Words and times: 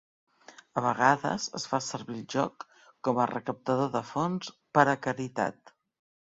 A 0.79 0.81
vegades 0.85 1.43
es 1.59 1.65
fa 1.73 1.79
servir 1.87 2.15
el 2.19 2.23
joc 2.35 2.65
com 3.09 3.21
a 3.21 3.27
recaptador 3.33 3.93
de 3.97 4.03
fons 4.13 4.51
per 4.79 4.87
a 4.87 4.99
caritat. 5.05 5.75